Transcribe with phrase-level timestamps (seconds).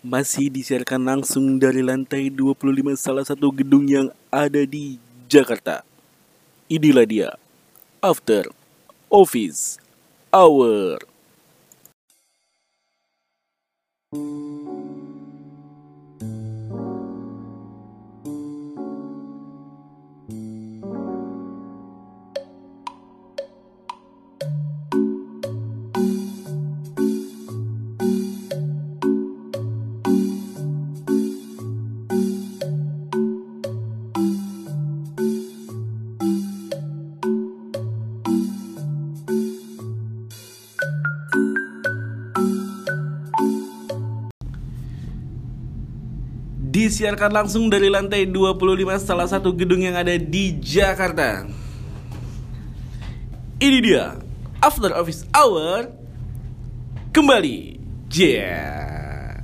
[0.00, 4.96] masih disiarkan langsung dari lantai 25 salah satu gedung yang ada di
[5.28, 5.84] Jakarta.
[6.72, 7.30] Inilah dia,
[8.00, 8.48] After
[9.12, 9.76] Office
[10.32, 11.09] Hour.
[47.00, 48.60] Disiarkan langsung dari lantai 25
[49.00, 51.48] salah satu gedung yang ada di Jakarta.
[53.56, 54.20] Ini dia,
[54.60, 55.88] After Office Hour
[57.08, 57.80] kembali.
[58.12, 59.40] Yeah.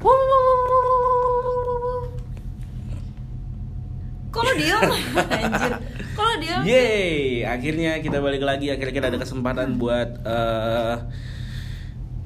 [4.28, 4.76] Kalau dia
[5.16, 5.72] anjir.
[6.12, 8.68] Kalau dia Yeay, akhirnya kita balik lagi.
[8.68, 10.94] Akhirnya kita ada kesempatan buat eh,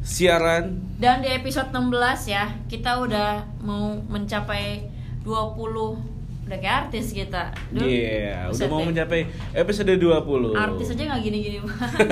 [0.02, 0.98] siaran.
[0.98, 1.86] dan di episode 16
[2.26, 7.54] ya, kita udah mau mencapai 20 udah kayak artis kita.
[7.70, 8.86] Iya, udah buset mau deh.
[8.90, 9.20] mencapai
[9.52, 10.50] episode 20.
[10.52, 12.08] artis aja nggak gini-gini banget.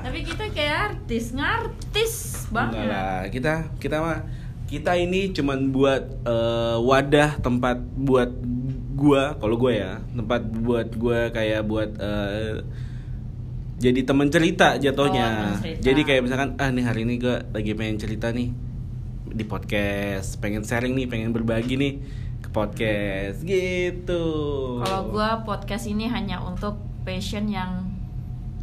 [0.00, 2.12] Tapi kita kayak artis, ngartis
[2.46, 2.86] Enggak banget.
[2.88, 4.18] lah, kita kita mah
[4.64, 8.30] kita ini cuman buat eh, wadah tempat buat
[8.94, 12.64] gua, kalau gua ya, tempat buat gua kayak buat eh,
[13.76, 15.26] jadi teman cerita Oh, jatuhnya.
[15.28, 15.80] teman cerita.
[15.82, 18.48] Jadi kayak misalkan ah nih hari ini gua lagi pengen cerita nih
[19.32, 21.92] di podcast, pengen sharing nih, pengen berbagi nih
[22.38, 24.24] ke podcast gitu.
[24.84, 27.88] Kalau gua podcast ini hanya untuk passion yang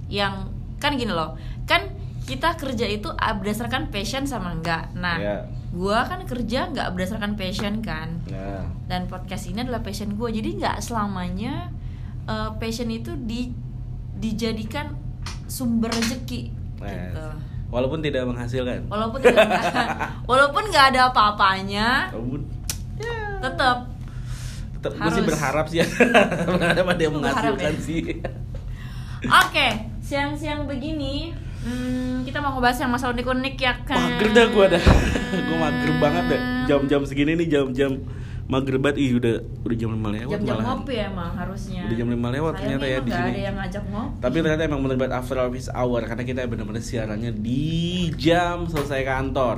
[0.08, 1.36] yang kan gini loh.
[1.66, 1.90] Kan
[2.24, 4.94] kita kerja itu ah, berdasarkan passion sama enggak.
[4.94, 5.38] Nah, Iya.
[5.74, 8.22] gua kan kerja nggak berdasarkan passion kan.
[8.30, 10.30] Nah, Dan podcast ini adalah passion gua.
[10.30, 11.74] Jadi nggak selamanya
[12.30, 13.50] eh, passion itu di
[14.20, 14.94] dijadikan
[15.50, 17.28] sumber rezeki Nah, gitu.
[17.70, 18.86] Walaupun tidak menghasilkan.
[18.90, 19.48] Walaupun tidak
[20.30, 22.42] walaupun nggak ada apa-apanya, Walaupun
[23.40, 23.78] tetap
[24.80, 27.84] tetap gue sih berharap sih ada pada yang menghasilkan ya?
[27.84, 28.04] sih.
[29.28, 29.68] Oke,
[30.00, 31.36] siang-siang begini
[31.68, 34.00] hmm, kita mau ngebahas yang masalah unik-unik ya kan?
[34.00, 34.84] Mager dah gue dah.
[35.36, 36.42] gue mager banget dah.
[36.68, 38.00] Jam-jam segini nih jam-jam
[38.50, 38.96] banget.
[38.98, 40.68] Ih udah udah jam 5 lewat Jam-jam malahan.
[40.76, 41.82] ngopi emang harusnya.
[41.86, 43.30] Udah jam 5 lewat ternyata ya di sini.
[43.30, 44.18] ada yang ngajak ngopi.
[44.20, 47.66] Tapi ternyata emang banget after office hour karena kita bener-bener siarannya di
[48.16, 49.58] jam selesai kantor.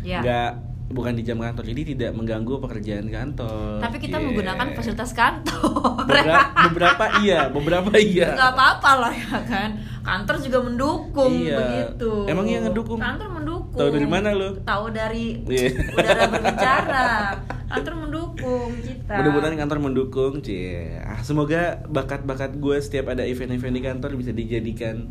[0.00, 0.18] Ya.
[0.18, 0.50] Nggak
[0.88, 1.64] bukan di jam kantor.
[1.64, 3.80] Jadi tidak mengganggu pekerjaan kantor.
[3.80, 4.24] Tapi kita Yeah.
[4.24, 6.04] menggunakan fasilitas kantor.
[6.04, 6.38] beberapa,
[6.68, 8.28] beberapa iya, beberapa iya.
[8.34, 9.70] Nggak apa-apa lah ya kan.
[10.02, 11.56] Kantor juga mendukung Iya.
[11.56, 12.12] begitu.
[12.26, 12.98] Emang iya ngedukung?
[12.98, 13.78] Kantor mendukung.
[13.78, 14.50] Tahu dari mana lu?
[14.60, 15.68] Tahu dari Iya.
[15.92, 17.08] udara berbicara.
[17.72, 19.14] Kantor mendukung kita.
[19.16, 21.00] Mudah-mudahan kantor mendukung, cie.
[21.00, 25.08] Ah, semoga bakat-bakat gue setiap ada event-event di kantor bisa dijadikan.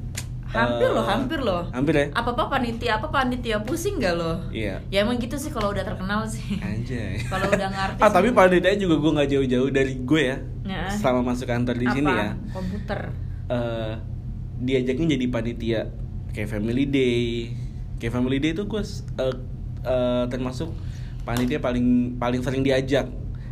[0.51, 1.63] Hampir eh, loh, hampir loh.
[1.71, 2.05] Hampir ya?
[2.11, 4.35] Apa apa panitia, apa panitia pusing gak loh?
[4.51, 4.83] Iya.
[4.91, 6.59] Ya emang gitu sih kalau udah terkenal sih.
[6.59, 7.23] Anjay.
[7.31, 8.03] Kalau udah ngartis.
[8.03, 10.37] ah, tapi panitianya juga gue nggak jauh-jauh dari gue ya.
[10.67, 10.83] Ya.
[10.91, 11.95] Selama masuk kantor di Apa?
[11.95, 12.29] sini ya.
[12.51, 12.99] Komputer.
[13.51, 13.93] eh
[14.61, 15.81] diajaknya jadi panitia
[16.35, 17.55] kayak family day.
[17.97, 18.83] Kayak family day itu gue
[19.23, 19.35] eh,
[19.87, 20.69] eh, termasuk
[21.23, 23.09] panitia paling paling sering diajak.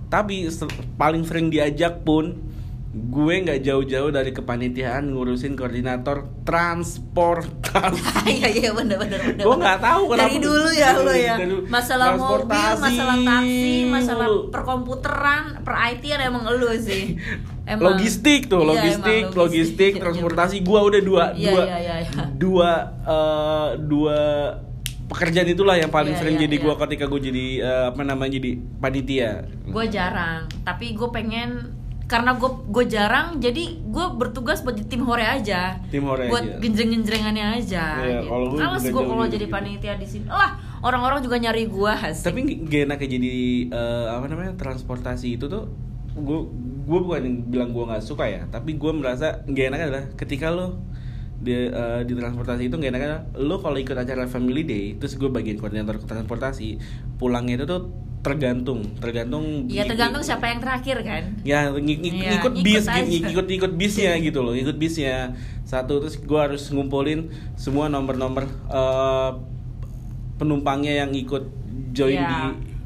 [0.09, 0.49] Tapi
[0.97, 2.49] paling sering diajak pun
[2.89, 8.01] gue nggak jauh-jauh dari kepanitiaan ngurusin koordinator transportasi.
[8.29, 9.19] Iya iya benar benar.
[9.37, 10.25] Gue nggak tahu kenapa.
[10.25, 11.35] Dari dulu ya lo ya.
[11.69, 17.13] Masalah mobil, Transportasi masalah taksi, masalah perkomputeran, per IT emang elu sih.
[17.85, 20.65] logistik tuh, Iya, logistik, logistik, transportasi.
[20.65, 21.95] Gua udah dua, Iya, dua, iya.
[22.33, 22.71] dua,
[23.05, 24.17] eh, dua
[25.09, 26.63] pekerjaan itulah yang paling Iya, sering iya, jadi iya.
[26.63, 29.31] gua ketika gua jadi eh, apa namanya jadi panitia.
[29.65, 31.75] Gue jarang, tapi gue pengen
[32.09, 35.77] karena gue gue jarang, jadi gue bertugas buat di tim hore aja.
[35.93, 36.57] Tim hore buat aja.
[36.57, 37.85] genjreng-genjrengannya aja.
[38.01, 38.57] Iya, gitu.
[38.57, 39.35] Males gue kalau gitu.
[39.37, 40.25] jadi panitia di sini.
[40.25, 42.25] Lah, orang-orang juga nyari gue asik.
[42.25, 43.33] Tapi gak enak jadi
[43.69, 45.69] eh, apa namanya transportasi itu tuh
[46.17, 46.41] gua
[46.89, 50.81] gua bukan bilang gua nggak suka ya, tapi gua merasa gak enak adalah ketika lo
[51.39, 55.15] di, eh, di transportasi itu gak enak adalah lo kalau ikut acara family day terus
[55.15, 56.75] gue bagian koordinator transportasi
[57.15, 57.81] pulangnya itu tuh
[58.19, 61.39] tergantung tergantung Iya tergantung siapa yang terakhir kan.
[61.41, 62.99] ya ng- ng- Iya, ngikut ikut bis aja.
[62.99, 65.31] ngikut ngikut ikut bisnya gitu loh ikut bisnya
[65.63, 69.31] satu terus gue harus ngumpulin semua nomor-nomor eh,
[70.35, 71.47] penumpangnya yang ikut
[71.89, 72.27] join Iya.
[72.27, 72.41] di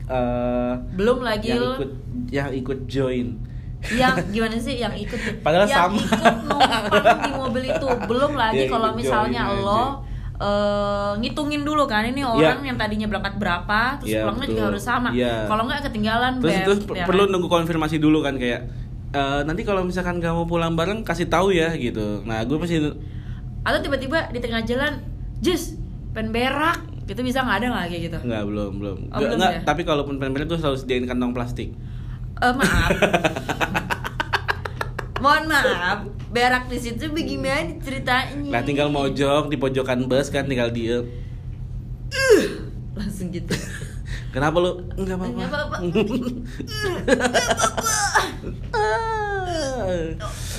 [0.06, 1.90] eh, Belum lagi yang ikut
[2.30, 3.28] yang ikut join
[3.92, 6.00] yang gimana sih yang ikut Padahal yang sama.
[6.00, 6.84] ikut numpang
[7.20, 9.84] di mobil itu belum lagi Yang kalau ikut misalnya join lo
[10.36, 14.70] eh, ngitungin dulu kan ini orang yang tadinya berangkat berapa terus Iya, pulangnya juga betul.
[14.72, 15.36] harus sama Iya.
[15.46, 17.30] kalau nggak ketinggalan terus terus ya perlu kan?
[17.30, 18.62] nunggu konfirmasi dulu kan kayak
[19.12, 22.82] "Eh, nanti kalau misalkan gak mau pulang bareng kasih tahu ya gitu nah gue pasti
[23.62, 25.00] atau tiba-tiba di tengah jalan
[25.40, 25.78] jus
[26.10, 29.54] pen berak gitu bisa nggak ada nggak kayak gitu nggak belum belum Oh, belum nggak,
[29.54, 29.62] ya?
[29.64, 31.76] tapi kalaupun pengen gue selalu sediain kantong plastik
[32.44, 32.92] Eh, maaf.
[35.24, 36.00] Mohon maaf
[36.34, 41.08] berak di situ bagaimana ceritanya Nah tinggal mojok di pojokan bus kan tinggal diem.
[42.98, 43.56] Langsung gitu.
[44.36, 44.84] Kenapa lu?
[45.00, 45.32] Enggak apa-apa.
[45.32, 45.78] Nggak apa-apa.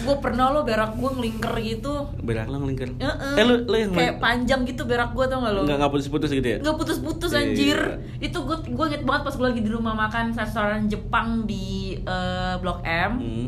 [0.00, 3.34] gue pernah lo berak gue ngelingker gitu Berak lo ngelingkar Heeh.
[3.34, 6.30] Eh lu, lu yang kayak panjang gitu berak gue tau gak lo Enggak nggak putus-putus
[6.30, 6.58] gitu ya?
[6.58, 7.40] nggak putus-putus Iya.
[7.40, 7.78] anjir
[8.18, 11.66] itu gue gue inget banget pas gue lagi di rumah makan restoran Jepang di
[11.96, 13.46] eh, Blok M Hmm.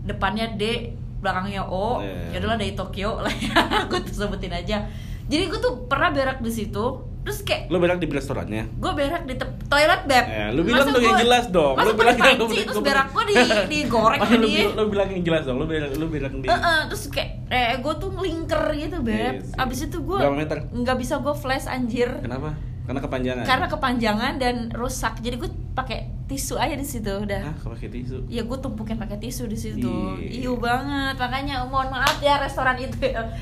[0.00, 2.30] depannya D belakangnya O Iya.
[2.30, 4.86] ya adalah dari Tokyo lah ya gue tuh sebutin aja
[5.24, 6.84] jadi gue tuh pernah berak di situ
[7.28, 8.72] terus kayak Lu berak di restorannya?
[8.72, 9.36] gue berak di
[9.68, 11.74] toilet beb Eh, lu bilang Masa yang gua- jelas dong.
[11.74, 13.34] masa lu bilang panci terus berak gue di
[13.74, 15.56] digoreng Masa sama lu, lu bilang yang jelas dong.
[15.56, 19.34] Lu berak lu berak di Eh, eh, terus kayak eh gue tuh ngelingker gitu beb
[19.38, 19.52] Yes.
[19.54, 22.56] abis itu gue nggak bisa gue flash anjir Kenapa?
[22.88, 23.44] Karena kepanjangan.
[23.44, 25.20] karena kepanjangan dan rusak.
[25.20, 27.40] Jadi gue pakai tisu aja di situ udah.
[27.44, 28.24] Hah, kau pakai tisu.
[28.26, 29.92] ya gue tumpukin pakai tisu di situ.
[30.16, 30.40] Iya.
[30.42, 31.14] iu banget.
[31.14, 32.96] Makanya mohon maaf ya restoran itu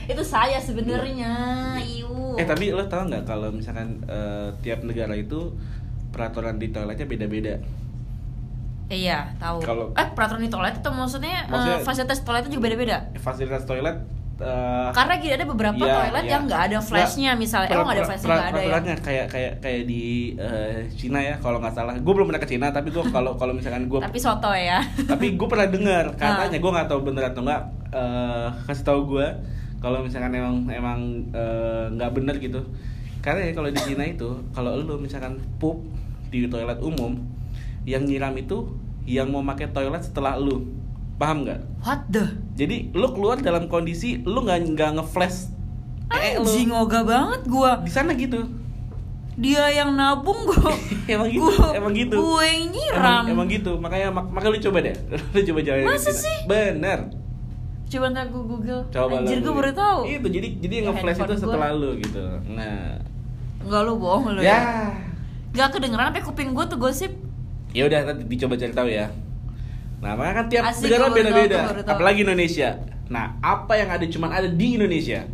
[0.04, 1.30] itu saya sebenarnya.
[1.78, 2.34] Iu.
[2.34, 5.54] Eh tapi lo tau nggak kalau misalkan eh, tiap negara itu
[6.10, 7.54] peraturan di toiletnya beda-beda.
[8.86, 12.96] iya tahu Kalau- eh peraturan di toilet itu maksudnya, Maksudnya- fasilitas toiletnya juga beda-beda?
[13.16, 13.98] Fasilitas toilet
[14.36, 16.32] eh, karena gini ada beberapa Iya, toilet iya.
[16.36, 19.26] yang nggak ada flashnya misalnya eh oh nggak ada flashnya nggak ada ya Peraturannya kayak
[19.28, 20.02] kayak kayak di
[20.36, 21.94] eh, Cina ya kalau nggak salah.
[21.96, 25.34] Gue belum pernah ke Cina tapi gue kalau kalau misalkan gue tapi soto ya tapi
[25.34, 26.44] gue pernah dengar Ah.
[26.44, 29.26] katanya gue nggak tahu bener atau nggak eh, kasih tahu gue
[29.76, 31.00] kalau misalkan emang emang
[31.30, 32.60] eh, nggak bener gitu
[33.20, 35.80] karena ya kalau di Cina itu kalau lu misalkan pup
[36.28, 37.16] di toilet umum
[37.82, 38.66] yang nyiram itu
[39.06, 40.66] yang mau pakai toilet setelah lu
[41.16, 41.60] paham nggak?
[41.80, 42.24] What the?
[42.54, 45.48] Jadi lu keluar dalam kondisi lu nggak nggak ngeflash
[46.08, 47.80] eh, anjing ogah banget gua.
[47.80, 48.46] Di sana gitu.
[49.34, 50.72] Dia yang nabung gua.
[51.12, 52.16] Emang gitu gua, emang gitu.
[52.16, 52.98] gue yang nyiram.
[52.98, 53.72] Emang, emang gitu.
[53.76, 54.96] Makanya mak makanya lu coba deh.
[55.34, 56.38] Lu coba jalan Masa sih?
[56.44, 56.98] bener.
[57.86, 58.82] Coba ntar gue google.
[58.88, 60.00] Coba anjir gue baru tahu.
[60.04, 61.78] Itu jadi jadi yang Ya, nge-flash itu setelah gua.
[61.78, 62.24] lu gitu.
[62.50, 62.98] Nah.
[63.60, 64.50] Enggak lu bohong lu Ya.
[64.50, 64.58] ya.
[65.54, 67.12] Gak kedengeran sampai kuping gue tuh gosip.
[67.70, 69.06] Ya udah nanti dicoba cari tahu ya.
[70.00, 71.58] Nah, makanya kan tiap Asik, negara beda-beda.
[71.84, 72.76] Apalagi Indonesia.
[73.06, 75.24] Nah, apa yang ada cuman ada di Indonesia?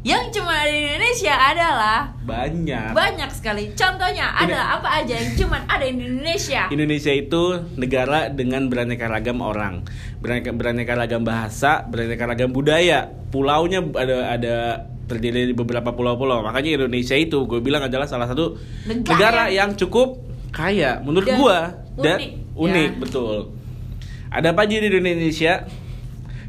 [0.00, 2.96] Yang cuma ada di Indonesia adalah Banyak.
[2.96, 7.42] Banyak sekali Contohnya ada apa aja yang cuma ada di Indonesia Indonesia itu
[7.76, 9.84] negara dengan beraneka ragam orang,
[10.24, 13.12] beraneka, beraneka ragam bahasa, beraneka ragam budaya.
[13.28, 14.56] Pulaunya ada ada
[15.04, 16.40] terdiri dari beberapa pulau-pulau.
[16.48, 18.56] Makanya Indonesia itu gue bilang adalah salah satu
[18.88, 21.58] Negara negara, yang cukup kaya menurut Dan gua
[22.00, 22.18] dan
[22.60, 22.98] unik, ya.
[23.00, 23.36] betul.
[24.28, 25.54] Ada apa aja di Indonesia?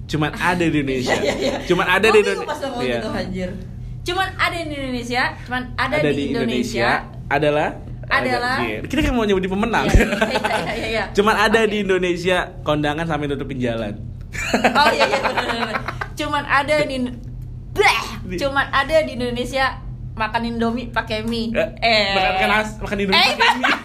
[0.06, 1.16] Cuman ada di Indonesia.
[1.72, 2.60] Cuman ada Gua di Indonesia.
[2.78, 3.00] Iya.
[3.00, 3.10] gitu
[4.02, 6.90] Cuman ada di Indonesia Cuman ada, di, Indonesia,
[7.30, 7.69] adalah
[8.12, 8.80] Adalah- ada- iya.
[8.84, 9.88] kita kan mau nyebut di pemenang.
[9.88, 10.04] Iya,
[10.68, 11.04] iya, iya.
[11.16, 11.69] Cuman ada Oke.
[11.69, 13.96] di Indonesia kondangan sampai nutupin jalan.
[14.68, 15.78] Oh iya iya bener, bener, bener.
[16.13, 16.98] Cuman ada di
[17.72, 18.00] Bleh!
[18.36, 19.80] Cuman ada di Indonesia
[20.12, 21.56] makan Indomie pakai mie.
[21.80, 23.75] Eh, makan makan nas, makan Indomie Eh, pakai mie.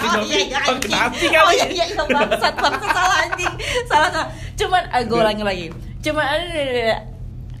[0.00, 0.92] Oh iya iya anjing.
[0.92, 3.52] nasi Oh iya iya iya bangsat bangsat salah anjing.
[3.86, 4.28] Salah salah.
[4.56, 5.66] Cuman eh, gue ulangi lagi.
[6.00, 6.64] Cuman ada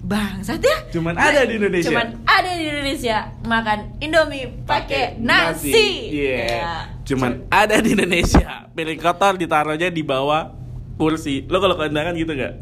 [0.00, 0.76] bangsat ya.
[0.90, 1.86] Cuman ada di Indonesia.
[1.92, 6.10] Cuman ada di Indonesia makan Indomie pakai nasi.
[6.10, 6.38] Iya.
[6.40, 6.74] Ya.
[7.04, 8.66] Cuman ada di Indonesia.
[8.72, 10.50] Piring kotor ditaruhnya di bawah
[10.96, 11.44] kursi.
[11.46, 12.54] Lo kalau kondangan gitu nggak?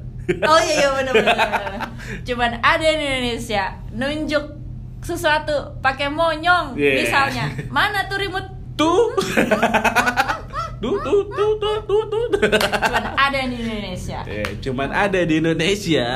[0.45, 1.13] Oh iya iya benar.
[1.15, 1.73] benar.
[2.27, 4.45] Cuman ada di Indonesia nunjuk
[4.99, 7.01] sesuatu pakai monyong Yeah.
[7.01, 7.45] misalnya.
[7.73, 8.58] Mana tuh remote?
[8.79, 9.11] Tuh.
[10.83, 12.41] tuh tuh tuh tuh tuh tuh.
[12.49, 14.19] Cuman ada di Indonesia.
[14.25, 16.09] Eh, cuman ada di Indonesia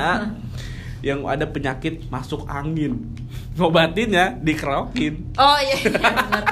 [1.09, 3.11] yang ada penyakit masuk angin.
[3.53, 5.35] Ngobatinnya dikerokin.
[5.35, 6.45] Oh iya iya benar.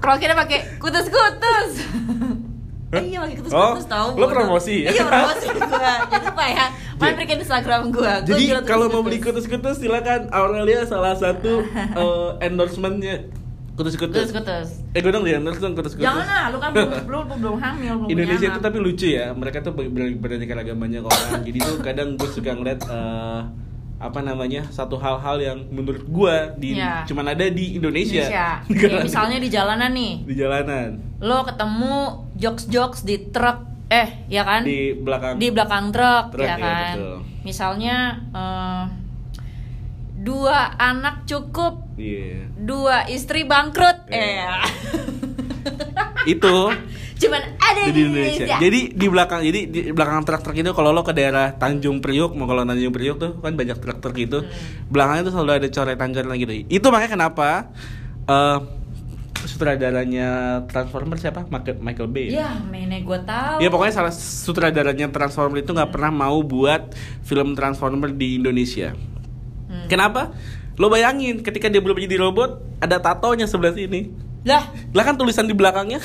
[0.00, 1.84] Krokinnya pakai kutus-kutus.
[2.90, 4.08] Eh, iya pakai kutus-kutus Oh, tahu.
[4.16, 4.82] lo promosi?
[4.82, 5.94] Iya promosi gua.
[6.08, 6.66] Jadi apa ya?
[6.96, 8.18] Mampir ke Instagram gua.
[8.18, 9.46] Gua Jadi kalau mau beli kutus-kutus.
[9.46, 13.28] kutus-kutus silakan Aurelia salah satu eh, endorsementnya
[13.80, 14.28] kutus-kutus.
[14.28, 14.68] Kutus-kutus.
[14.92, 16.04] Eh gue dong di endorse dong kutus-kutus.
[16.04, 19.32] Jangan lah, lu kan belum belum belum hamil, belum Indonesia itu tapi lucu ya.
[19.32, 21.40] Mereka tuh ber- ber- beraneka banyak orang.
[21.40, 23.40] Jadi tuh kadang gue suka ngeliat eh,
[24.00, 27.04] apa namanya satu hal-hal yang menurut gue di Iya.
[27.04, 28.24] cuman ada di Indonesia.
[28.24, 28.48] Indonesia.
[28.92, 30.88] Ya, misalnya di jalanan nih, di jalanan
[31.20, 31.94] lo ketemu
[32.34, 34.64] jokes-jokes di truk, eh, ya kan?
[34.64, 36.94] di belakang Di belakang truk, Truk, ya iya, kan?
[36.96, 37.16] betul.
[37.44, 37.96] Misalnya
[38.32, 38.84] eh,
[40.20, 42.52] dua anak cukup, Iya.
[42.60, 44.12] dua istri bangkrut.
[44.12, 44.20] Eh.
[44.20, 44.52] Iya.
[46.28, 46.68] Itu
[47.20, 48.48] Cuman ada di di Indonesia.
[48.48, 48.56] Indonesia.
[48.64, 52.48] Jadi di belakang jadi di belakang truk-truk itu kalau lo ke daerah Tanjung Priuk, mau
[52.48, 54.38] kalau Tanjung Priuk tuh kan banyak truk-truk gitu.
[54.40, 54.88] Hmm.
[54.88, 56.52] Belakangnya tuh selalu ada coretan-coretan gitu.
[56.72, 57.48] Itu makanya kenapa
[58.24, 58.58] eh
[59.40, 60.28] sutradaranya
[60.68, 61.48] Transformer siapa?
[61.48, 62.28] Michael, Michael Bay.
[62.32, 63.56] Ya, mainnya gue tahu.
[63.60, 66.92] Ya pokoknya salah sutradaranya Transformer itu nggak pernah mau buat
[67.24, 68.96] film Transformer di Indonesia.
[69.90, 70.30] Kenapa?
[70.78, 74.30] Lo bayangin ketika dia belum jadi robot ada tatonya sebelah sini.
[74.40, 76.00] Lah, Lah kan tulisan di belakangnya.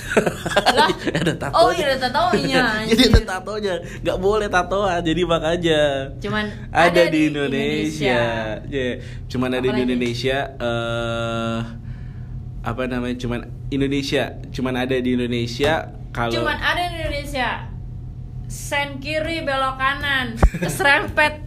[0.75, 0.91] Lah?
[1.23, 1.55] ada tatonya.
[1.55, 3.73] Oh, iya, ada tatonya, jadi ada tatonya.
[4.03, 5.81] Nggak boleh tatoan, jadi makanya.
[6.19, 8.23] cuman Ada, di Indonesia.
[9.31, 9.81] Cuman ada di?
[9.87, 11.59] Indonesia eh
[12.65, 13.15] apa namanya?
[13.23, 13.39] Cuman
[13.71, 17.71] Indonesia, cuman ada di Indonesia kalau Cuman ada di Indonesia.
[18.51, 21.39] Sen kiri belok kanan, keserempet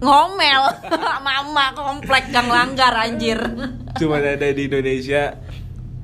[0.00, 0.62] ngomel.
[1.26, 3.40] Mama komplek gang langgar anjir.
[3.96, 5.36] Cuman ada di Indonesia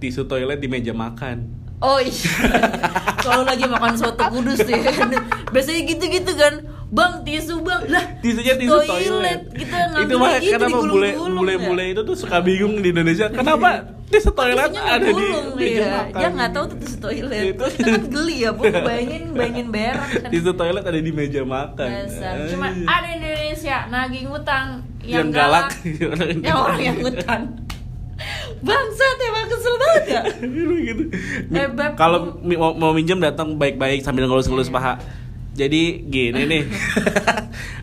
[0.00, 1.62] tisu toilet di meja makan.
[1.82, 2.62] oh iya.
[3.26, 4.78] Kalau lagi makan soto kudus ya.
[5.52, 6.54] Biasanya gitu-gitu kan
[6.92, 9.40] bang tisu bang lah Tisunya tisu toilet.
[9.50, 13.32] kita itu makanya kenapa bule bule bule itu tuh suka bingung di Indonesia.
[13.32, 13.68] Kenapa
[14.12, 15.24] tisu toilet ada di
[15.56, 15.88] meja ya.
[15.88, 16.20] makan?
[16.20, 17.64] dia nggak tahu tuh tisu toilet Itu.
[17.88, 21.88] kan geli ya bu bayangin bayangin berak kan Tisu toilet ada di meja makan.
[21.88, 22.48] Eh.
[22.52, 24.66] Cuma ada di Indonesia nagih ngutang
[25.00, 25.72] yang, yang galak.
[26.44, 27.42] yang orang yang ngutang.
[28.62, 30.22] Bangsat emang kesel banget ya.
[30.84, 31.02] gitu.
[31.50, 31.66] Eh.
[31.96, 34.76] Kalau mau, mau minjem datang baik-baik sambil ngelus-ngelus Iya.
[34.76, 34.94] paha.
[35.52, 36.62] Jadi gini nih.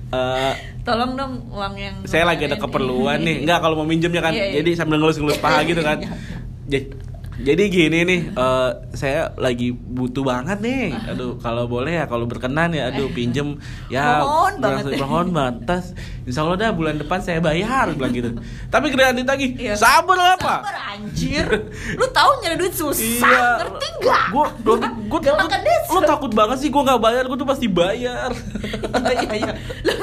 [0.09, 3.45] Eh, Tolong dong uang yang saya lagi ada keperluan nih.
[3.45, 4.33] Enggak kalau mau minjemnya kan.
[4.33, 4.53] Iya, iya.
[4.57, 6.01] Jadi sambil ngelus-ngelus paha gitu kan.
[6.01, 6.89] Iya.
[7.39, 10.91] Ja- Jadi gini nih, eh, saya lagi butuh banget nih.
[11.07, 13.55] Aduh, kalau boleh ya, kalau berkenan ya, aduh pinjem
[13.87, 14.19] ya.
[14.19, 14.83] Mohon banget.
[14.97, 15.55] Mohon banget.
[15.63, 15.85] Tas,
[16.23, 18.29] insya Allah dah bulan depan saya bayar, bilang gitu.
[18.67, 19.73] Tapi kemudian ditagih, Iya.
[19.73, 20.53] sabar apa?
[20.61, 21.47] Sabar anjir.
[21.95, 23.47] Lu tahu nyari duit susah, Iya.
[23.57, 24.25] ngerti gak?
[24.29, 24.75] Gue gue
[25.09, 25.19] gue
[25.89, 28.29] lo takut banget sih gue nggak bayar, gue tuh pasti bayar.
[28.99, 29.53] Iya iya.
[29.81, 29.95] Lah,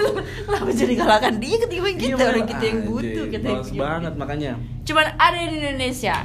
[0.49, 3.79] Kenapa jadi galakan dia ketimbang kita Iya, orang kita yang butuh kita yang punya.
[3.79, 4.53] banget makanya.
[4.83, 6.17] Cuman ada di Indonesia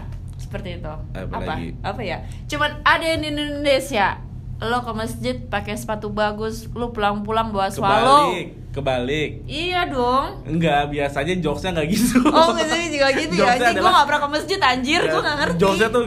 [0.51, 0.91] seperti itu.
[1.15, 1.43] Apa apa?
[1.47, 1.67] lagi?
[1.79, 2.17] Apa ya?
[2.45, 4.19] Cuman ada di Indonesia.
[4.59, 8.29] Lo ke masjid pakai sepatu bagus, lo pulang-pulang bawa swallow.
[8.29, 9.29] Kebalik, kebalik.
[9.47, 10.45] Iya dong.
[10.45, 12.21] Enggak, biasanya jokesnya nggak gitu.
[12.29, 13.57] Oh, nggak sih juga gitu ya.
[13.57, 15.57] Anjing gue gak pernah ke masjid anjir, gue gak ngerti.
[15.57, 16.03] Jokesnya tuh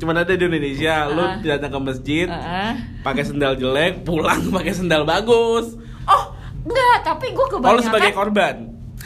[0.00, 0.94] cuma ada di Indonesia.
[1.10, 1.36] Lu Ah.
[1.44, 2.70] datang ke masjid, Heeh.
[3.04, 5.76] pakai sendal jelek, pulang pakai sendal bagus.
[6.08, 6.24] Oh,
[6.62, 8.56] enggak, tapi gue Oh, lu kebanyakan sebagai korban.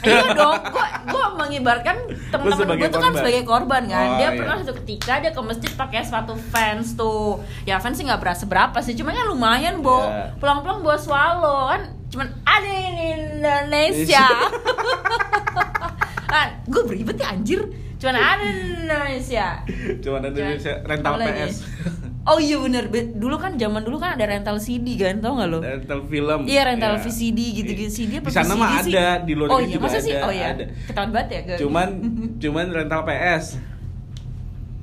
[0.03, 1.97] Iya dong, gua gua mengibarkan
[2.29, 3.19] teman-teman gue tuh kan korban.
[3.23, 4.05] sebagai korban kan.
[4.05, 4.37] Oh, dia iya.
[4.37, 7.39] pernah satu ketika dia ke masjid pakai sepatu fans tuh.
[7.63, 10.03] Ya fans sih nggak berasa berapa sih, cuma kan lumayan, Bo.
[10.03, 10.35] Iya.
[10.37, 14.25] Pulang-pulang bawa swallow kan cuman ada di Indonesia.
[16.35, 17.63] ah, gue beribet ya anjir.
[17.95, 19.47] Cuman ada di Indonesia.
[20.03, 21.13] Cuma ada di Cuman- Indonesia rental?
[21.23, 21.55] PS.
[22.25, 25.45] Oh iya bener, Be- dulu kan zaman dulu kan ada rental CD kan, tau gak
[25.45, 25.61] lo?
[25.61, 26.39] rental film.
[26.43, 27.01] Iya rental Iya.
[27.03, 28.89] VCD gitu-gitu CD apa Di sana mah sih?
[28.91, 30.09] ada, di luar Oh iya, juga masa sih?
[30.09, 30.47] ada, Oh iya.
[30.51, 30.65] ada.
[30.83, 31.57] Ketahuan banget ya gue.
[31.61, 31.87] Cuman
[32.41, 33.45] cuman rental PS.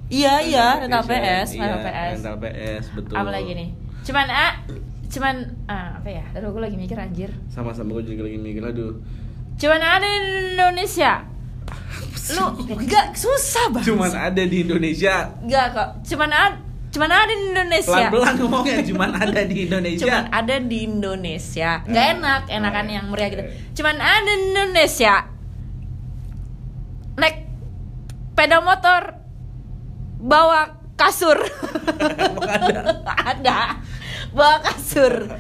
[0.07, 1.25] Iya iya rental Indonesia.
[1.43, 2.13] PS, rental Iya, PS.
[2.15, 3.15] Rental PS, betul.
[3.17, 3.69] Apa lagi nih?
[4.03, 4.53] Cuman ah,
[5.09, 5.35] cuman
[5.67, 6.25] ah apa ya?
[6.33, 7.31] Aduh gue lagi mikir anjir.
[7.49, 9.03] Sama-sama gue juga lagi mikir aduh.
[9.57, 10.21] Cuman ada di
[10.53, 11.27] Indonesia.
[12.33, 13.89] Lu enggak susah banget.
[13.91, 15.33] Cuman ada di Indonesia.
[15.39, 15.89] enggak kok.
[16.07, 16.57] Cuman ada
[16.93, 17.91] cuman ada di Indonesia.
[17.91, 20.05] Pelan-pelan ngomongnya cuman ada di Indonesia.
[20.05, 21.71] Cuman ada di Indonesia.
[21.89, 23.45] Gak enak, enakan yang meriah gitu.
[23.81, 25.15] Cuman ada di Indonesia.
[27.17, 27.53] Naik
[28.43, 29.03] sepeda motor
[30.19, 31.39] bawa kasur.
[32.43, 33.07] Ada.
[33.07, 33.79] ada.
[34.35, 35.31] Bawa kasur.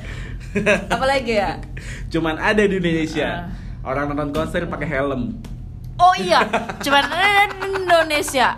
[0.95, 1.59] Apalagi ya?
[2.15, 3.51] Cuman ada di Indonesia.
[3.51, 3.91] Ah.
[3.91, 5.43] Orang nonton konser pakai helm.
[5.99, 6.47] Oh iya,
[6.79, 8.55] cuman ada di Indonesia.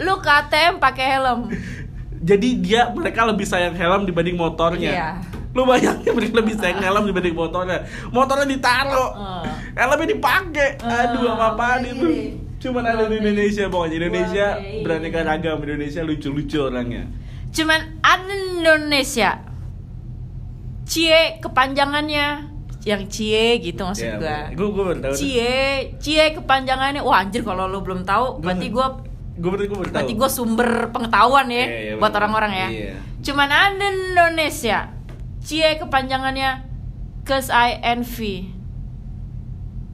[0.00, 1.52] Lu ke ATM pakai helm.
[2.22, 4.92] Jadi dia mereka lebih sayang helm dibanding motornya.
[4.94, 5.10] Iya.
[5.52, 7.82] Lu bayangin mereka lebih sayang helm dibanding motornya.
[8.14, 9.10] Motornya ditaruh.
[9.18, 9.44] Ah.
[9.74, 10.78] Helmnya dipakai.
[10.78, 12.08] Aduh, Ah, apa-apaan lagi itu.
[12.62, 13.96] Cuman ada di Indonesia pokoknya.
[13.98, 14.80] Indonesia iya.
[14.86, 15.58] beraneka ragam.
[15.66, 17.10] Indonesia lucu-lucu orangnya.
[17.50, 19.42] Cuman ada di Indonesia.
[20.86, 22.52] Cie kepanjangannya
[22.82, 24.50] yang cie gitu maksud gua.
[24.54, 25.14] Gue gue tahu.
[25.14, 27.02] Cie, cie kepanjangannya.
[27.02, 29.90] Wah anjir kalau lu belum tahu, berarti gua gue baru gue tahu.
[29.90, 32.20] berarti gua sumber pengetahuan ya Iya, iya, buat bener.
[32.20, 32.68] orang-orang ya.
[32.68, 32.94] Iya.
[33.22, 34.78] Cuman ada Indonesia.
[35.40, 36.50] Cie kepanjangannya
[37.22, 38.52] cause I envy.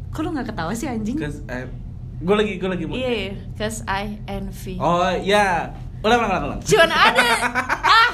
[0.08, 1.16] Kok lu gak ketawa sih anjing?
[1.16, 1.70] Cause I-
[2.18, 2.84] gue lagi gue lagi.
[2.84, 4.74] Iya, iya, cause I envy.
[4.76, 5.70] Oh ya.
[6.00, 6.44] Ulang ulang ulang.
[6.48, 6.60] ulang.
[6.60, 7.22] Cuman ada
[7.94, 8.10] ah,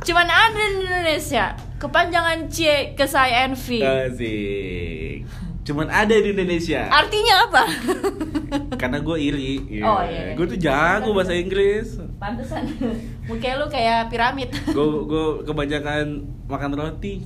[0.00, 1.44] cuman ada Indonesia.
[1.76, 2.56] Kepanjangan C
[2.94, 3.80] cause I envy.
[3.82, 5.26] Asik.
[5.66, 6.86] Cuman ada di Indonesia.
[6.86, 7.62] Artinya apa?
[8.78, 9.82] Karena gue iri.
[9.82, 10.38] Oh, iya.
[10.38, 11.98] Gue tuh jago bahasa Inggris.
[12.22, 12.70] Pantesan.
[13.28, 14.54] Muka lu kayak piramid.
[14.70, 17.18] Gue gue kebanyakan makan roti.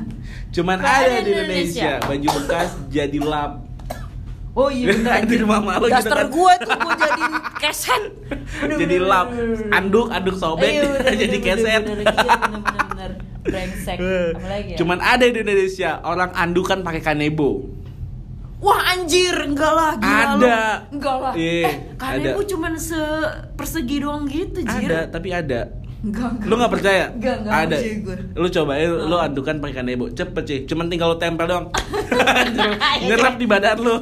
[0.54, 1.96] Cuman ada di Indonesia.
[2.04, 3.64] Baju bekas jadi lap.
[4.56, 6.32] Oh iya bener Di rumah malu gitu Daster kan.
[6.32, 8.02] gue tuh gue jadiin keset
[8.64, 9.26] Bener, jadi bener, lap.
[9.68, 11.82] Anduk anduk sobek Iya, bener, jadi bener, keset.
[11.84, 13.10] bener, bener, iya, bener, bener, bener.
[13.44, 13.98] Brengsek
[14.32, 17.68] Apalagi ya Cuman ada di Indonesia orang andukan pakai kanebo.
[18.56, 20.32] Wah anjir enggak lah gila Ada.
[20.32, 20.46] lu.
[20.96, 23.00] Enggak lah Iya, Eh karena gue cuman se
[23.52, 25.60] persegi doang gitu Jir Ada, tapi ada.
[25.98, 27.04] Enggak enggak Lu nggak percaya?
[27.10, 27.76] Enggak, enggak Ada.
[27.76, 28.16] gue.
[28.32, 30.04] Lu cobain, lu andukan pakai kanebo.
[30.08, 30.60] Cepet sih.
[30.64, 31.66] Cuman tinggal lu tempel doang.
[33.06, 33.94] Ngerap di badan lu.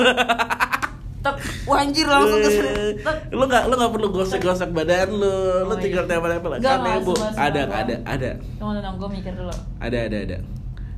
[1.18, 1.34] Tek,
[1.64, 2.90] Wah anjir langsung ke Eh,
[3.32, 5.34] lu nggak lu nggak perlu gosok-gosok badan lu.
[5.64, 6.11] Lu Oh, tinggal iya.
[6.11, 7.12] tempel-tempel kanebo.
[7.12, 8.30] nggak, Ada, ada, ada.
[8.54, 10.38] Tunggu tunggu gue mikir dulu Ada, ada, ada.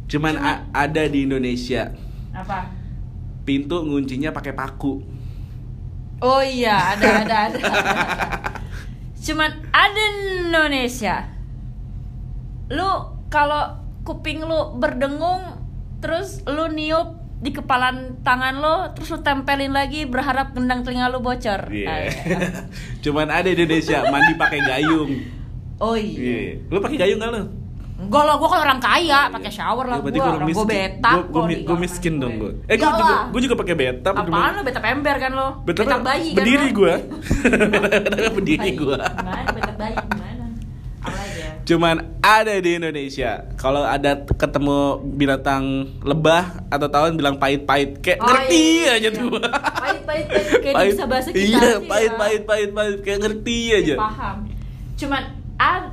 [0.06, 0.34] Cuman
[0.74, 1.88] ada di Indonesia.
[2.34, 2.85] Apa?
[3.46, 5.00] Pintu nguncinya pakai paku.
[6.18, 7.80] Oh iya ada ada ada, ada.
[9.20, 10.02] Cuman ada
[10.48, 11.28] Indonesia
[12.72, 12.90] Lu
[13.28, 15.60] kalau kuping lu berdengung
[16.00, 21.20] Terus lu niup di kepalan tangan lo terus lu tempelin lagi berharap gendang telinga lu
[21.20, 21.68] bocor.
[21.68, 21.84] Iya.
[21.84, 22.38] Ah, iya.
[23.04, 25.10] Cuman ada di Indonesia mandi pakai gayung.
[25.76, 26.16] Oh iya.
[26.16, 26.64] Iya.
[26.72, 27.42] Lu pakai gayung nggak lu?
[27.96, 30.66] Enggak lah, gue kan orang kaya, pakai shower lah Ya, berarti gue, gua orang gue
[30.66, 32.52] beta Gua- gua gua miskin dong gue.
[32.66, 34.10] Eh gue juga gue juga pakai beta.
[34.12, 35.48] Apaan lo beta pember kan lo?
[35.62, 36.94] Beta, Beta, bayi kan berdiri gue.
[38.36, 38.96] berdiri gue.
[38.96, 40.44] Gimana beta bayi gimana?
[41.64, 43.42] Cuman ada di Indonesia.
[43.56, 45.64] Kalau ada ketemu binatang
[46.00, 49.10] lebah atau tawon bilang pahit-pahit, kayak Oh, ngerti iya, aja iya.
[49.10, 49.30] tuh.
[49.34, 50.46] Pahit, pahit, pahit.
[50.62, 52.14] Kayak bisa bahasa kita Iya, aja, pahit, ya.
[52.14, 53.94] pahit, pahit, pahit, kayak ngerti aja.
[53.96, 54.36] Paham.
[54.94, 55.22] Cuman
[55.56, 55.84] ad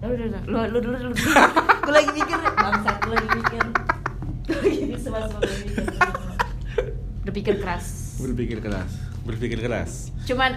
[0.00, 1.32] Lu dulu, lu lu dulu, lu dulu.
[1.84, 3.62] Gue lagi mikir, bangsat gue lagi mikir.
[4.46, 5.84] Gue lagi semua semua lagi mikir.
[7.20, 7.84] Udah pikir keras.
[8.20, 8.90] Berpikir keras,
[9.26, 10.08] berpikir keras.
[10.24, 10.56] Cuman,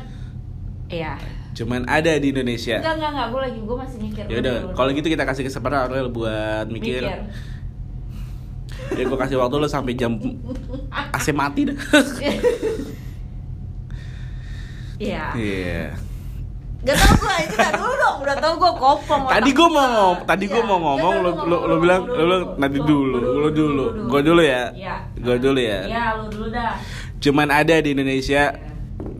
[0.87, 1.17] iya.
[1.53, 2.79] Cuman ada di Indonesia.
[2.79, 3.27] Enggak, enggak, enggak.
[3.33, 4.23] Gue lagi, gue masih mikir.
[4.29, 4.75] Ya udah, dulu.
[4.77, 7.01] kalau gitu kita kasih kesempatan Aurel buat mikir.
[7.03, 7.21] mikir.
[8.93, 10.19] Ya gue kasih waktu lo sampai jam
[11.17, 11.77] AC mati dah.
[15.01, 15.25] Iya.
[15.35, 15.83] Iya.
[16.83, 18.15] Gak tau gue, ini tak dulu dong.
[18.27, 19.21] Udah tau gue kopong.
[19.25, 19.71] Tadi gue gua.
[19.71, 20.67] mau ngom, tadi gue Iya.
[20.67, 23.85] mau ngomong, Iya, lo ngomong lo lo bilang, ngomong lo bilang nanti dulu, lo dulu,
[24.11, 24.95] gue dulu ya, Iya.
[25.15, 25.79] gue dulu ya.
[25.85, 26.75] Iya, lu dulu dah.
[27.17, 28.51] Cuman ada di Indonesia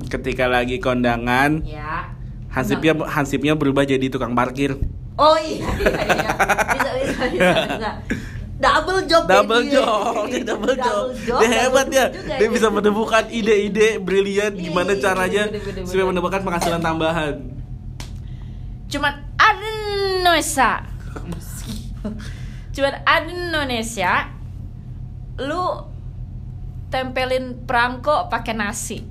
[0.06, 2.12] ketika lagi kondangan, Iya.
[2.52, 4.76] hansipnya hansipnya berubah jadi tukang parkir.
[5.16, 6.30] Oh iya, iya, iya.
[6.68, 7.92] Bisa, bisa, bisa, bisa.
[8.64, 9.74] Double job Double dia.
[9.76, 11.06] job, dia double job.
[11.20, 12.06] job, Dia hebat double ya.
[12.40, 17.36] Dia bisa menemukan ide-ide brilian Iya, gimana iya, caranya bener, supaya menemukan penghasilan tambahan.
[18.88, 19.68] Cuman ada
[20.16, 20.72] Indonesia.
[22.74, 24.14] Cuman ada Indonesia.
[25.36, 25.92] Lu
[26.88, 29.04] tempelin perangko pakai nasi.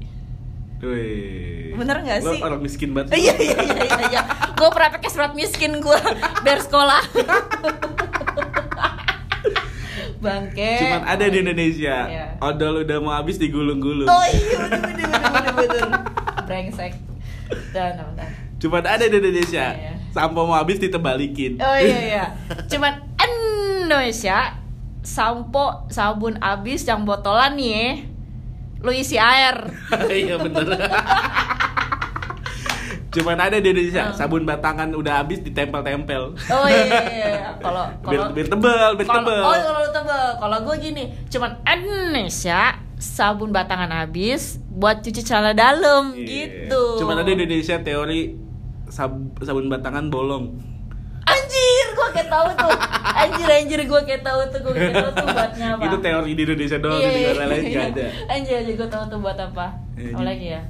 [0.80, 1.74] Wih.
[1.74, 2.40] Bener Lo sih?
[2.40, 3.14] orang miskin banget.
[3.20, 4.04] Iya iya iya iya.
[4.08, 4.22] iya.
[4.54, 5.98] Gue pernah pakai surat miskin gue
[6.44, 7.02] biar sekolah.
[10.22, 10.78] Bangke.
[10.78, 11.96] Cuman ada di Indonesia.
[12.06, 12.26] Iya.
[12.38, 14.06] Odol udah mau habis digulung-gulung.
[14.06, 15.88] Oh iya bener bener bener bener bener.
[16.46, 16.92] Brengsek.
[17.74, 18.30] Dan bentar.
[18.62, 19.66] Cuman ada di Indonesia.
[19.74, 19.92] Iya.
[20.14, 21.58] Sampo mau habis ditebalikin.
[21.58, 22.24] Oh iya iya.
[22.72, 24.62] Cuman Indonesia
[25.02, 28.06] sampo sabun abis yang botolan nih.
[28.78, 29.74] Lu isi air.
[30.22, 30.66] Iya bener.
[33.12, 34.16] Cuman ada di Indonesia Hmm.
[34.16, 36.32] sabun batangan udah habis ditempel-tempel.
[36.32, 37.50] Oh iya, iya, iya.
[37.64, 39.42] Kalau Biar, kalau biar tebel, biar kalau tebel.
[39.42, 40.26] oh kalau lu tebel.
[40.34, 42.60] Kalau gue gini, cuman Indonesia
[42.96, 46.24] sabun batangan habis buat cuci celana dalam Iya.
[46.24, 46.82] gitu.
[46.98, 48.20] Cuman ada di Indonesia teori
[48.88, 50.56] sab- sabun batangan bolong.
[51.22, 52.72] Anjir, gue kayak tahu tuh.
[53.14, 54.58] Anjir, anjir, gue kayak tahu tuh.
[54.58, 55.82] Gue kayak tahu tuh buatnya apa.
[55.84, 57.68] Itu teori di Indonesia doang, Iya, di negara lain iya.
[57.70, 58.06] nggak ada.
[58.26, 59.66] Anjir, anjir, gue tahu tuh buat apa.
[59.94, 60.62] Iya, Apa jadi- lagi ya?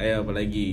[0.00, 0.68] Ayo apalagi.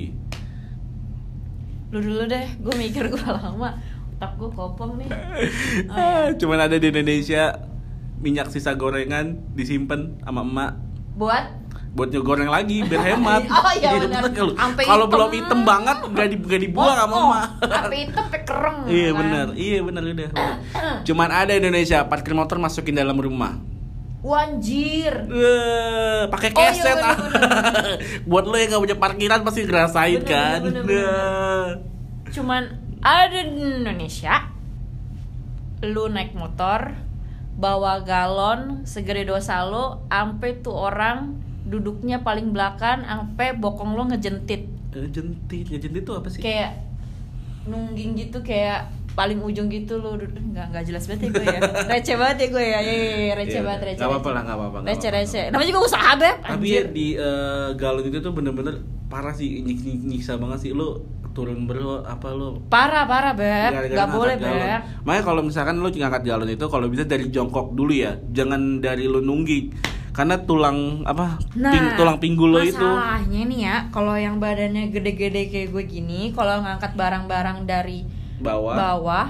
[1.88, 3.80] Lu dulu deh, gue mikir gue lama.
[4.18, 5.10] Otak gue kopong nih.
[5.92, 6.34] Oh, iya.
[6.36, 7.56] Cuman ada di Indonesia
[8.18, 10.72] minyak sisa gorengan disimpan sama emak
[11.14, 11.46] Buat
[11.94, 13.42] buat ngegoreng lagi biar hemat.
[13.58, 14.22] Oh, iya, benar.
[14.30, 15.10] kalau hitam.
[15.10, 17.48] belum hitam banget nggak di dibuang sama Oh, emak.
[18.14, 18.78] Sampai kereng.
[18.86, 19.18] Iya kan?
[19.18, 20.30] benar, iya benar udah.
[21.08, 23.77] Cuman ada di Indonesia parkir motor masukin dalam rumah.
[24.28, 25.14] Wanjir.
[25.26, 27.16] Eh, pakai Oh, iya, keset ah.
[27.16, 27.96] bener,
[28.30, 30.60] Buat lo yang gak punya parkiran pasti ngerasain Bener, kan.
[30.68, 31.68] bener, bener, Nah.
[32.28, 32.64] Cuman
[33.00, 34.52] ada di Indonesia.
[35.80, 36.92] Lu naik motor,
[37.56, 44.68] bawa galon segede dosa lo, ampe tuh orang duduknya paling belakang, ampe bokong lo ngejentit.
[44.92, 46.42] Eh, jentit, ya jentit itu apa sih?
[46.42, 46.82] Kayak
[47.64, 51.60] nungging gitu kayak paling ujung gitu duduk nggak nggak jelas banget ya gue ya.
[51.92, 52.80] Receh banget ya gue ya.
[52.80, 55.44] Iya, iya, iya, receh Iya, banget receh nggak apa-apa lah, nggak apa-apa, receh receh.
[55.50, 56.36] namanya juga usaha beb.
[56.40, 57.08] Tapi ya di
[57.74, 58.76] galon itu tuh bener-bener
[59.10, 59.66] parah sih.
[59.66, 60.72] Nyik nyik nyiksa banget sih.
[60.72, 61.02] Lu
[61.34, 63.90] turun bro apa lu parah parah beb.
[63.90, 64.62] Nggak boleh galon.
[64.62, 68.78] beb Makanya kalau misalkan lu ngangkat galon itu kalau bisa dari jongkok dulu ya, jangan
[68.78, 69.74] dari lu nungging.
[70.14, 71.38] Karena tulang apa?
[71.54, 72.82] ping- tulang pinggul lo itu.
[72.82, 78.02] Nah, masalahnya nih ya, kalau yang badannya gede-gede kayak gue gini, kalau ngangkat barang-barang dari
[78.38, 78.74] bawah.
[78.74, 79.28] bawah,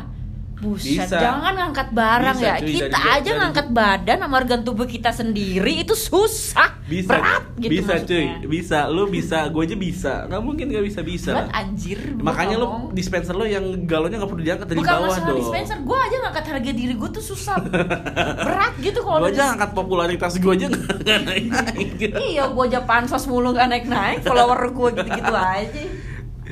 [0.57, 1.15] buset, Bisa.
[1.15, 2.55] jangan ngangkat barang Bisa, ya.
[2.57, 7.13] cuy, kita dari- aja dari- ngangkat badan sama organ tubuh kita sendiri itu susah, Bisa,
[7.13, 8.49] berat gitu bisa cuy, maksudnya.
[8.49, 11.29] bisa, lu bisa, gue aja bisa, nggak mungkin nggak bisa bisa.
[11.31, 11.99] Berat anjir.
[12.17, 12.89] Makanya lu ngomong.
[12.91, 15.37] dispenser lu yang galonnya nggak perlu diangkat dari Bukan bawah dong.
[15.37, 17.55] dispenser, gue aja ngangkat harga diri gue tuh susah,
[18.49, 21.45] berat gitu kalau Gue udah aja ngangkat popularitas gue aja nggak naik.
[22.17, 25.81] Iya, gue aja pansos mulu gak naik-naik, follower gue gitu-gitu aja.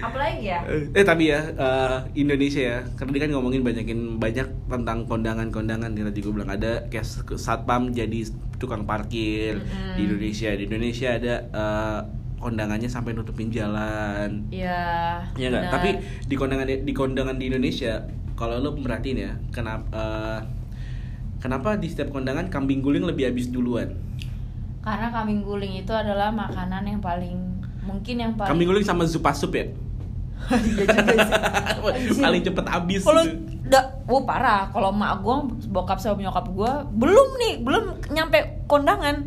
[0.06, 0.60] Apalagi ya?
[0.94, 6.06] Eh tapi ya eh, Indonesia ya, karena dia kan ngomongin banyakin banyak tentang kondangan-kondangan yang
[6.13, 8.30] tadi gue bilang ada kayak satpam jadi
[8.62, 9.96] tukang parkir Mm-mm.
[9.98, 10.50] di Indonesia.
[10.54, 12.00] Di Indonesia ada eh,
[12.38, 14.46] kondangannya sampai nutupin jalan.
[14.54, 15.26] Ya.
[15.34, 15.89] Ya enggak, tapi
[16.30, 18.06] di kondangan di kondangan di Indonesia
[18.38, 20.39] kalau lo merhatiin ya, kenapa eh,
[21.41, 24.06] kenapa di setiap kondangan kambing guling lebih habis duluan?
[24.86, 27.41] karena kambing guling itu adalah makanan yang paling
[27.82, 29.65] mungkin yang paling Kambing guling sama zupa sup ya?
[30.45, 32.19] Iya juga sih.
[32.21, 33.38] Paling cepet habis Kalau gitu.
[33.65, 34.69] da, oh parah.
[34.69, 39.26] Kalau mak gua, bokap sama nyokap gua belum nih, belum nyampe kondangan.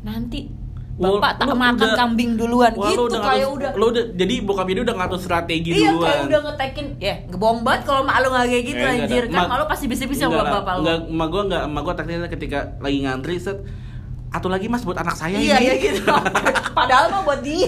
[0.00, 0.52] Nanti
[0.94, 3.70] Wah, bapak tak makan udah- kambing duluan Wah, gitu udah kayak udah.
[3.72, 6.02] lu udah jadi bokap ini udah ngatur strategi Iya duluan.
[6.04, 9.40] kayak udah ngetekin ya ngebohong banget kalau mak lu nggak kayak gitu Eh, anjir kan
[9.40, 10.80] Ma- mak lu pasti bisa-bisa Enggak sama bapak lu.
[10.82, 13.58] Enggak, emak gua enggak, emak gua takdirnya ketika lagi ngantri set
[14.28, 15.66] atau lagi mas buat anak saya Iya ini.
[15.66, 16.02] ya gitu.
[16.78, 17.64] Padahal mah buat dia.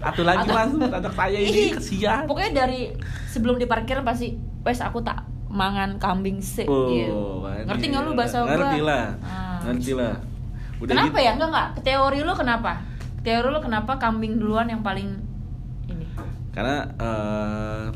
[0.00, 2.24] atau lagi Atau- mas buat anak saya ini kesian.
[2.24, 2.94] Pokoknya dari
[3.26, 6.64] sebelum di parkir pasti wes aku tak mangan kambing sih.
[6.64, 7.42] Oh, gitu.
[7.42, 7.92] kan, Ngerti iya.
[7.92, 8.48] nggak lu bahasa gua?
[8.48, 9.04] Ngerti lah.
[9.20, 9.58] Ah.
[9.64, 10.14] Ngerti lah.
[10.78, 11.18] Udah kenapa gitu.
[11.20, 11.30] ya?
[11.32, 11.68] Enggak enggak.
[11.82, 12.72] Teori lu kenapa?
[13.20, 15.18] Teori lu kenapa kambing duluan yang paling
[15.86, 16.06] ini?
[16.50, 16.86] Karena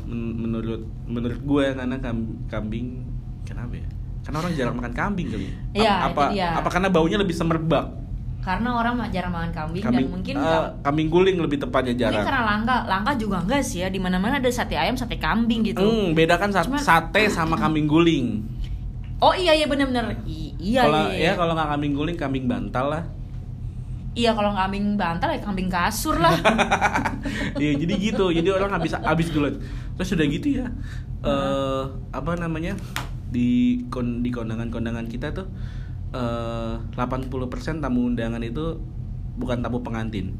[0.03, 3.03] men- menurut menurut gue karena kam- kambing
[3.43, 3.89] kenapa ya?
[4.27, 5.47] Karena orang jarang makan kambing kali.
[5.71, 6.51] Iya, apa dia.
[6.59, 7.95] apa karena baunya lebih semerbak?
[8.43, 12.23] Karena orang jarang makan kambing, Kambing dan mungkin kam- kambing guling lebih tepatnya ini jarang.
[12.27, 13.87] karena langka, langka juga enggak sih ya.
[13.87, 15.79] Di mana-mana ada sate ayam, sate kambing gitu.
[15.79, 18.43] Hmm, bedakan sa- Cuman- sate sama kambing guling.
[19.23, 20.11] Oh iya iya benar-benar.
[20.27, 21.31] Iya kalau iya.
[21.31, 23.03] ya kalau nggak kambing guling, kambing bantal lah.
[24.11, 26.35] Iya kalau kambing bantal ya kambing kasur lah.
[27.61, 28.31] Iya, jadi gitu.
[28.31, 29.55] Jadi orang habis habis duluan.
[29.95, 30.67] Terus udah gitu ya.
[31.23, 32.75] Eh apa namanya?
[33.27, 35.47] Di kon di kondangan-kondangan kita tuh
[36.15, 38.79] eh 80% tamu undangan itu
[39.35, 40.33] bukan tamu pengantin.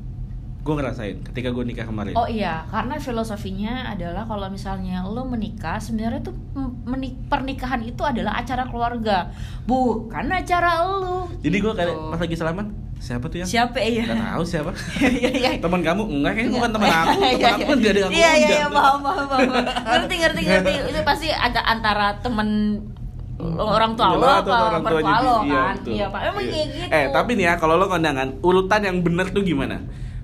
[0.63, 2.12] Gue ngerasain ketika gue nikah kemarin.
[2.19, 6.36] Oh iya, karena filosofinya adalah kalau misalnya lo menikah, sebenarnya tuh
[6.84, 9.32] menik pernikahan itu adalah acara keluarga,
[9.63, 11.32] bukan acara lo.
[11.39, 12.12] Jadi gue kayak Gitu.
[12.12, 13.47] pas lagi salaman, siapa tuh yang?
[13.47, 14.03] Siapa ya?
[14.03, 14.71] Gak tahu siapa.
[15.17, 15.49] Iya iya.
[15.57, 18.31] teman kamu enggak kayaknya bukan teman aku Iya, teman aku kan gak ada aku Iya
[18.33, 19.49] iya iya paham paham paham.
[19.86, 20.71] Ngerti ngerti ngerti.
[20.91, 22.49] Itu pasti ada antara temen
[23.38, 25.75] orang tua Iya, lo atau apa mertua tuanya lo kan?
[25.86, 26.21] Iya pak.
[26.25, 26.51] Emang Iya.
[26.51, 26.88] kayak gitu.
[26.91, 29.77] Eh tapi nih ya kalau lo kondangan urutan yang bener tuh gimana?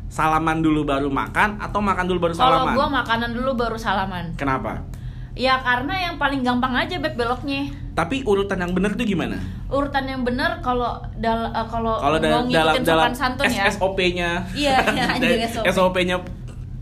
[0.09, 2.73] Salaman dulu baru makan atau makan dulu baru kalau salaman?
[2.73, 4.25] gua makanan dulu baru salaman.
[4.38, 4.86] Kenapa?
[5.34, 7.74] Ya karena yang paling gampang aja beb beloknya.
[7.93, 9.38] Tapi urutan yang bener tuh gimana?
[9.67, 13.65] Urutan yang bener kalau dal eh, kalau Kalau da- mau dalam dalam santun ya.
[13.67, 14.46] SOP-nya.
[14.54, 14.78] Iya,
[15.13, 15.65] anjing, SOP.
[15.67, 16.17] SOP-nya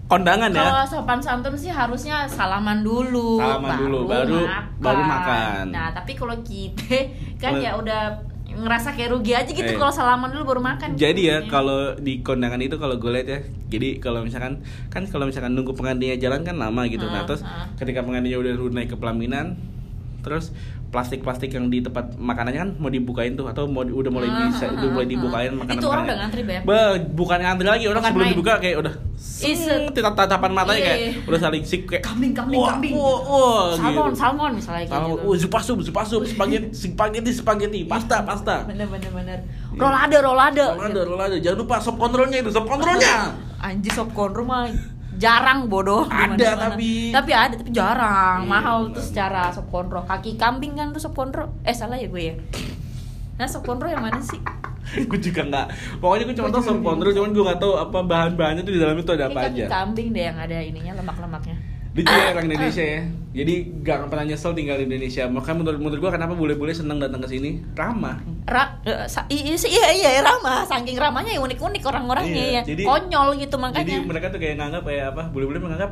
[0.05, 0.59] kondangan ya.
[0.61, 5.63] Kalau sopan santun sih harusnya salaman dulu, Salaman dulu, baru- baru makan.
[5.71, 7.07] Nah, tapi kalau kita
[7.39, 8.19] kan ya udah
[8.55, 9.79] ngerasa kayak rugi aja gitu Eh.
[9.79, 10.95] kalau salaman dulu baru makan.
[10.95, 15.27] Jadi ya kalau di kondangan itu kalau gue lihat ya, jadi kalau misalkan kan kalau
[15.27, 17.07] misalkan nunggu pengantinnya jalan kan lama gitu.
[17.07, 17.67] nah Ah, terus ah.
[17.77, 19.55] ketika pengantinnya udah naik ke pelaminan,
[20.21, 20.51] terus
[20.91, 24.67] plastik-plastik yang di tempat makanannya kan mau dibukain tuh atau mau udah mulai Ah, bisa
[24.67, 25.57] ah, udah mulai ah, dibukain ah.
[25.63, 26.61] makanan Itu orang udah ngantri, Beb.
[27.15, 28.33] bukan ngantri lagi orang sebelum main.
[28.35, 28.93] dibuka kayak udah
[29.95, 31.11] tetap tatapan matanya Iya, kayak iya.
[31.31, 32.93] udah saling sik kayak Kambing, kambing, wah, kambing.
[32.93, 34.19] wah, wah, salmon, gitu.
[34.19, 35.25] salmon misalnya kayak Salmon, gitu.
[35.25, 38.55] oh, zupa sup, zupa sup, spaghetti, spaghetti, spaghetti, pasta, pasta.
[38.67, 39.37] Bener bener bener.
[39.73, 40.65] Rolade, rolade.
[40.75, 41.35] Rolade, rolade.
[41.39, 43.31] Jangan lupa sop kontrolnya itu, sop kontrolnya.
[43.65, 44.67] Anjir sop konro mah
[45.21, 46.73] jarang bodoh Ada, mana-mana.
[46.73, 48.39] tapi- tapi ada tapi jarang.
[48.39, 50.01] Iya, mahal tuh secara sop konro.
[50.01, 51.53] Kaki kambing kan tuh sop konro.
[51.61, 52.35] Eh salah ya gue ya?
[53.37, 54.41] Nah sop konro yang mana sih?
[55.07, 55.67] Gue juga nggak.
[56.03, 58.97] Pokoknya gue cuma juga sop cuman gue nggak tahu apa bahan bahannya tuh di dalam
[58.97, 59.65] itu ada apa kaki aja.
[59.71, 61.55] kambing deh yang ada ininya lemak lemaknya
[61.91, 63.01] Lucu ya orang Indonesia ya.
[63.31, 65.23] Jadi gak akan pernah nyesel tinggal di Indonesia.
[65.27, 67.59] Makanya menurut menurut gua kenapa bule-bule seneng datang ke sini?
[67.75, 68.19] Ramah.
[68.43, 68.79] Ra,
[69.27, 73.55] iya sih, iya iya ramah saking ramahnya ya unik-unik orang-orangnya Iya, ya jadi- konyol gitu
[73.55, 75.23] Jadi makanya mereka tuh kayak nganggap kayak apa?
[75.31, 75.91] Bule-bule menganggap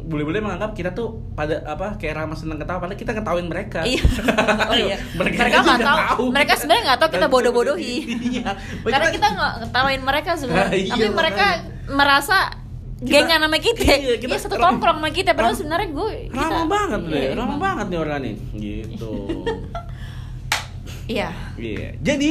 [0.00, 3.80] bule-bule menganggap kita tuh pada apa kayak ramah seneng ketawa padahal kita ketawain mereka.
[3.84, 4.04] Iya.
[4.68, 4.96] Oh iya.
[5.16, 6.24] mereka Mereka nggak tahu.
[6.28, 7.96] Mereka sebenarnya nggak tahu kita bodoh-bodohi.
[8.36, 8.50] Iya.
[8.84, 11.46] karena kita nggak ngetawain mereka sebenarnya Iya, tapi mereka
[11.88, 12.52] merasa
[12.98, 16.66] gengan sama kita, Iya, kita- Iya, satu tongkrong sama kita padahal sebenarnya gue kita- ramah
[16.66, 18.36] banget Iya, ramah banget nih orang nih.
[18.52, 19.12] Gitu.
[21.06, 21.88] iya Iya.
[21.98, 22.30] Jadi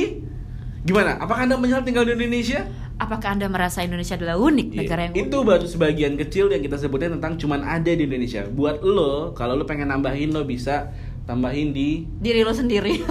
[0.83, 1.17] gimana?
[1.17, 2.61] Apakah Anda menyesal tinggal di Indonesia?
[2.97, 4.77] apakah anda merasa Indonesia adalah unik Iya.
[4.81, 5.21] negara yang unik?
[5.23, 8.41] itu baru sebagian kecil yang kita sebutin tentang cuman ada di Indonesia.
[8.43, 10.89] Buat lo, kalau lo pengen nambahin lo bisa
[11.27, 13.03] tambahin di diri lo sendiri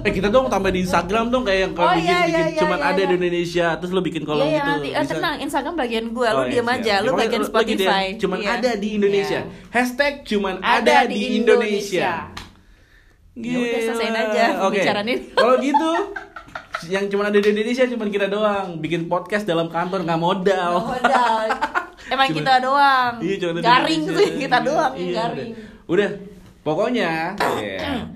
[0.00, 2.46] eh kita dong tambah di Instagram dong kayak yang kalau Oh, bikin iya, bikin iya,
[2.46, 3.04] iya, cuman iya, ada iya.
[3.04, 4.70] di Indonesia terus lo bikin kolom Iya, iya, gitu.
[4.70, 5.12] nanti eh, Bisa.
[5.12, 6.76] tenang Instagram bagian gue Oh, iya, diam siap.
[6.76, 8.50] aja lu Pokoknya bagian lo- lo gitu ya, Spotify cuman Iya.
[8.54, 9.40] ada di Indonesia.
[9.40, 9.66] Iya.
[9.68, 12.10] Hashtag cuman ada, Ada di di Indonesia.
[13.34, 14.78] Ya udah, selesaiin aja Oke.
[14.78, 15.22] pembicaraan ini.
[15.34, 15.90] Kalau gitu
[16.86, 20.72] yang cuma ada di Indonesia cuma kita doang bikin podcast dalam kantor nggak modal.
[20.78, 21.44] Nggak modal.
[22.12, 23.12] Emang Cuma- kita doang.
[23.18, 24.20] Iya, garing Indonesia.
[24.20, 25.50] sih kita Iya, doang iya, garing.
[25.88, 26.10] Udah.
[26.64, 28.08] Pokoknya ya.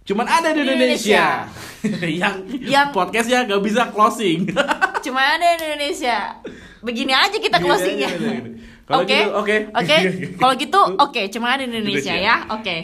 [0.00, 1.44] Cuman ada di Di Indonesia.
[2.22, 4.48] yang Yang- podcastnya gak bisa closing.
[5.04, 6.38] Cuma ada di Indonesia.
[6.80, 8.08] Begini aja kita Gini closingnya.
[8.08, 8.38] gini.
[8.86, 9.14] Kalau Oke.
[9.14, 9.56] gitu, oke.
[9.72, 9.96] Oke.
[10.34, 12.14] Kalau gitu oke, cuma ada di Indonesia Indonesia.
[12.18, 12.36] ya.
[12.50, 12.74] Oke.